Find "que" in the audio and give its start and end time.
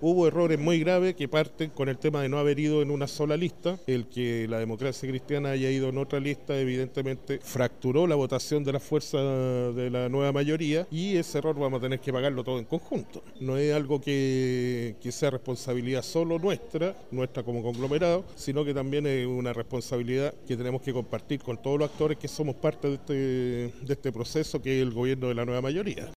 1.14-1.28, 4.06-4.46, 12.00-12.12, 14.00-14.96, 15.00-15.12, 18.64-18.74, 20.46-20.56, 20.82-20.92, 22.18-22.28, 24.62-24.78